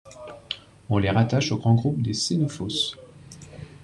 On 0.89 0.97
les 0.97 1.11
rattache 1.11 1.51
au 1.51 1.57
grand 1.57 1.75
groupe 1.75 2.01
des 2.01 2.15
Sénoufos. 2.15 2.95